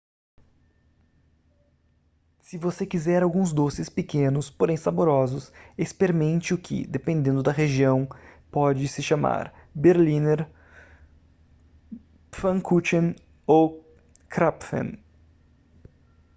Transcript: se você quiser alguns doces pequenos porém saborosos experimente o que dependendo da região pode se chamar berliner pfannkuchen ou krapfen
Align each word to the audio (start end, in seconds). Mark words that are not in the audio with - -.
se 2.39 2.57
você 2.57 2.87
quiser 2.87 3.21
alguns 3.21 3.53
doces 3.53 3.87
pequenos 3.87 4.49
porém 4.49 4.75
saborosos 4.75 5.53
experimente 5.77 6.55
o 6.55 6.57
que 6.57 6.87
dependendo 6.87 7.43
da 7.43 7.51
região 7.51 8.09
pode 8.49 8.87
se 8.87 9.03
chamar 9.03 9.53
berliner 9.75 10.49
pfannkuchen 12.31 13.15
ou 13.45 13.87
krapfen 14.27 14.97